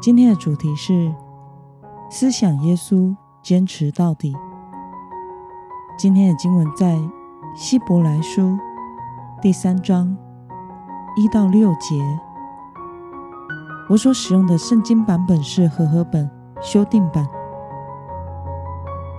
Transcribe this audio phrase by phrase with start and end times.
[0.00, 1.14] 今天的主题是
[2.08, 4.34] 思想耶稣，坚持到底。
[5.98, 6.98] 今天的经文在
[7.54, 8.56] 希伯来书
[9.42, 10.16] 第三章
[11.16, 12.02] 一到六节。
[13.90, 16.30] 我所使用的圣经版本是和合本
[16.62, 17.28] 修订版。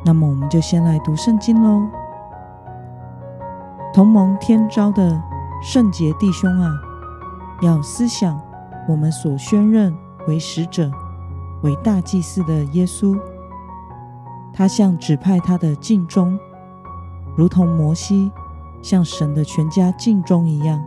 [0.03, 1.87] 那么，我们就先来读圣经喽。
[3.93, 5.21] 同盟天召的
[5.61, 6.71] 圣洁弟兄啊，
[7.61, 8.41] 要思想
[8.89, 9.95] 我们所宣认。
[10.27, 10.91] 为使者、
[11.63, 13.19] 为大祭司的耶稣，
[14.53, 16.37] 他向指派他的尽忠，
[17.35, 18.31] 如同摩西
[18.81, 20.83] 向神的全家尽忠一样。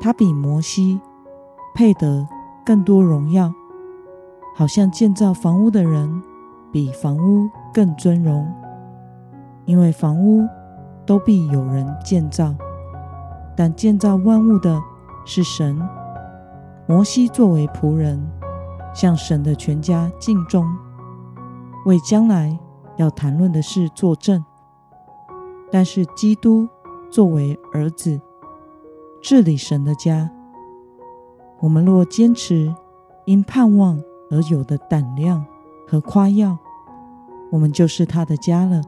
[0.00, 1.00] 他比摩西
[1.74, 2.26] 配得
[2.64, 3.52] 更多荣耀，
[4.54, 6.22] 好像建造房屋的人
[6.70, 8.46] 比房屋更尊荣，
[9.64, 10.46] 因为房屋
[11.06, 12.54] 都必有人建造，
[13.56, 14.80] 但建造万物的
[15.24, 15.80] 是神。
[16.86, 18.30] 摩西作为仆人，
[18.94, 20.66] 向神的全家尽忠，
[21.86, 22.58] 为将来
[22.96, 24.44] 要谈论的事作证。
[25.72, 26.68] 但是基督
[27.10, 28.20] 作为儿子，
[29.22, 30.30] 治理神的家。
[31.60, 32.74] 我们若坚持
[33.24, 33.98] 因盼望
[34.30, 35.42] 而有的胆量
[35.88, 36.58] 和夸耀，
[37.50, 38.82] 我们就是他的家了。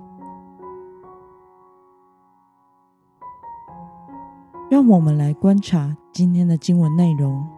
[4.69, 7.49] 让我们来观察今天的经文内容。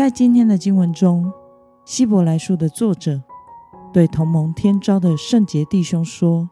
[0.00, 1.30] 在今天的经文中，
[1.84, 3.22] 希伯来书的作者
[3.92, 6.48] 对同盟天召的圣洁弟兄说：“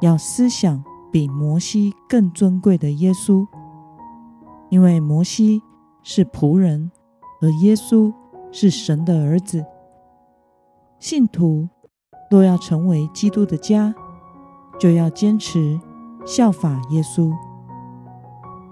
[0.00, 3.44] 要思想比摩西更尊贵的耶稣，
[4.70, 5.60] 因为摩西
[6.04, 6.92] 是仆人，
[7.40, 8.14] 而耶稣
[8.52, 9.66] 是神的儿子。
[11.00, 11.68] 信徒
[12.30, 13.92] 若要成为基督的家，
[14.78, 15.80] 就要坚持
[16.24, 17.34] 效法耶稣，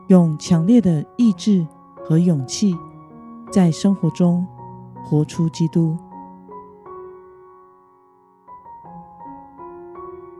[0.07, 1.67] 用强烈的意志
[2.05, 2.73] 和勇气。”
[3.51, 4.47] 在生活中
[5.05, 5.97] 活出基督，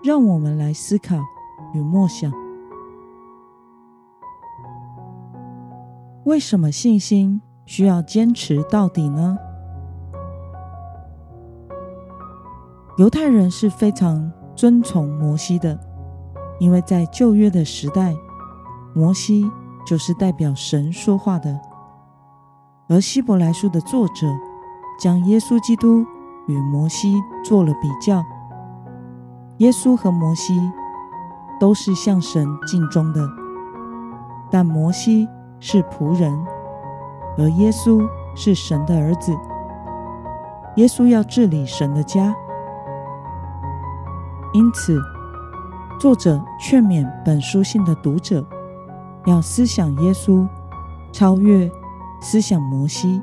[0.03, 1.17] 让我们来思考
[1.73, 2.31] 与默想：
[6.25, 9.39] 为什么信心需要坚持到底呢？
[12.99, 15.79] 犹太人是非常尊崇摩西的，
[16.59, 18.15] 因为在旧约的时代，
[18.95, 19.51] 摩西
[19.87, 21.59] 就是代表神说话的。
[22.89, 24.27] 而希伯来书的作者
[24.99, 26.07] 将耶稣基督
[26.47, 28.25] 与摩西做了比较。
[29.59, 30.55] 耶稣和摩西
[31.59, 33.29] 都是向神尽忠的，
[34.51, 35.27] 但摩西
[35.59, 36.33] 是仆人，
[37.37, 39.37] 而耶稣是神的儿子。
[40.77, 42.33] 耶稣要治理神的家，
[44.53, 45.01] 因此
[45.99, 48.47] 作者劝勉本书信的读者
[49.25, 50.47] 要思想耶稣，
[51.13, 51.69] 超越。
[52.21, 53.21] 思想摩西，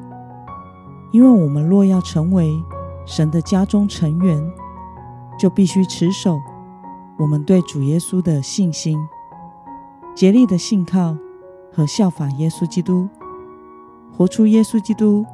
[1.12, 2.64] 因为我们若要成为
[3.06, 4.52] 神的家中成员，
[5.38, 6.40] 就必须持守
[7.18, 8.98] 我们对主耶稣的信心，
[10.16, 11.18] 竭力的信靠
[11.74, 13.10] 和效法耶稣基督，
[14.16, 15.26] 活出耶稣基督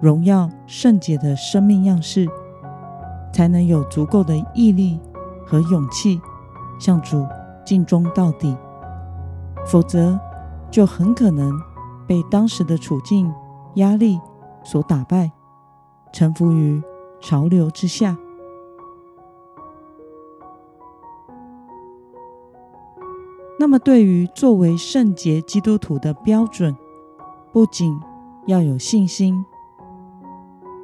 [0.00, 2.26] 荣耀圣洁的生命样式，
[3.32, 4.98] 才能有足够的毅力
[5.46, 6.20] 和勇气
[6.80, 7.24] 向主
[7.64, 8.56] 尽忠到底，
[9.66, 10.18] 否则
[10.70, 11.52] 就很可能。
[12.06, 13.32] 被当时的处境、
[13.76, 14.20] 压力
[14.64, 15.30] 所打败，
[16.12, 16.82] 臣服于
[17.20, 18.16] 潮流之下。
[23.58, 26.76] 那么，对于作为圣洁基督徒的标准，
[27.52, 27.98] 不仅
[28.46, 29.44] 要有信心，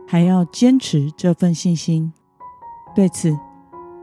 [0.07, 2.13] 还要坚持这份信心。
[2.95, 3.37] 对此，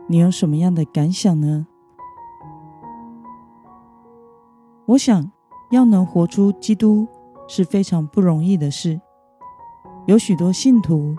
[0.07, 1.67] 你有什么样的感想呢？
[4.87, 5.31] 我想。
[5.71, 7.07] 要能活出基督
[7.47, 8.99] 是非常不容易的事，
[10.07, 11.15] 有许多信徒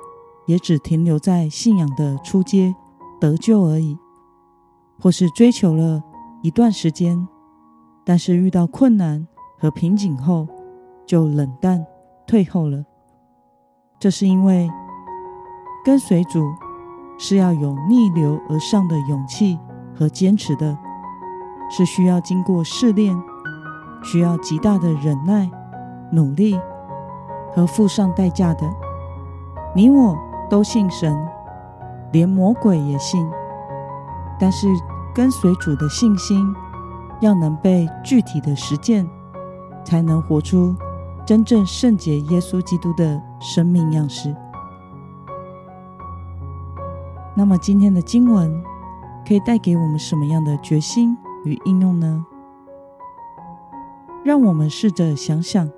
[0.47, 2.75] 也只停留在信仰的初阶
[3.21, 3.97] 得救而已，
[5.01, 6.03] 或是追求了
[6.43, 7.27] 一段时间，
[8.05, 9.27] 但是遇到困难
[9.59, 10.47] 和瓶颈后
[11.07, 11.85] 就冷淡
[12.27, 12.85] 退后了。
[13.99, 14.69] 这是因为
[15.85, 16.41] 跟随主
[17.19, 19.59] 是要有逆流而上的勇气
[19.95, 20.77] 和坚持的，
[21.71, 23.17] 是需要经过试炼。
[24.05, 25.51] 需要极大的忍耐
[26.11, 26.59] 努力
[27.55, 28.67] 和付上代价的。
[29.75, 30.17] 你我
[30.49, 31.17] 都信神，
[32.13, 33.29] 连魔鬼也信。
[34.39, 34.69] 但是
[35.15, 36.55] 跟随主的信心，
[37.21, 39.09] 要能被具体的实践，
[39.85, 40.75] 才能活出
[41.25, 44.35] 真正圣洁耶稣基督的生命样式。
[47.35, 48.63] 那么今天的经文
[49.27, 52.25] 可以带给我们什么样的决心与应用呢？
[54.25, 55.71] 让我们试着想想，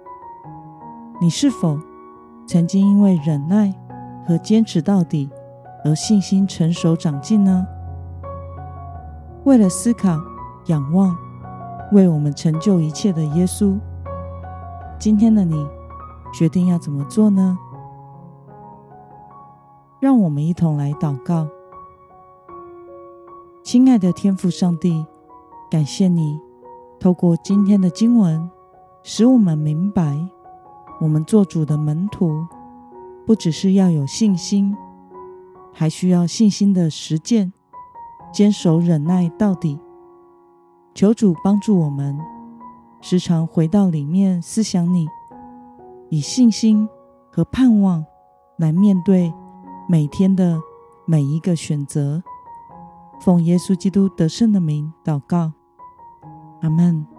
[1.21, 1.79] 你是否
[2.47, 3.75] 曾经因为忍耐
[4.27, 5.29] 和坚持到底
[5.85, 7.67] 而信心成熟长进呢？
[9.45, 10.17] 为了思考、
[10.67, 11.17] 仰望
[11.93, 13.79] 为我们成就一切的耶稣，
[14.99, 15.67] 今天的你
[16.33, 17.59] 决定要怎么做呢？
[19.99, 21.49] 让我们一同来祷告。
[23.65, 25.05] 亲爱的天父上帝，
[25.69, 26.39] 感谢你
[27.01, 28.49] 透过今天的经文，
[29.03, 30.17] 使我们明白，
[31.01, 32.47] 我们做主的门徒，
[33.27, 34.77] 不只是要有信心，
[35.73, 37.53] 还需要信心的实践。
[38.31, 39.79] 坚守忍耐到底，
[40.95, 42.19] 求主帮助我们，
[43.01, 45.09] 时常回到里面思想你，
[46.11, 46.87] 以信心
[47.33, 48.05] 和盼望
[48.59, 49.33] 来面对
[49.89, 50.61] 每天的
[51.07, 52.23] 每一个选择。
[53.21, 55.53] 奉耶稣基督得胜的名祷告，
[56.61, 57.18] 阿门。